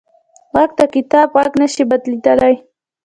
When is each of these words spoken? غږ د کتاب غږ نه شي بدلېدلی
غږ 0.55 0.71
د 0.79 0.81
کتاب 0.95 1.27
غږ 1.39 1.53
نه 1.61 1.67
شي 1.73 1.83
بدلېدلی 1.89 2.53